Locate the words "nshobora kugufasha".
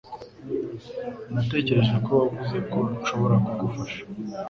2.99-4.01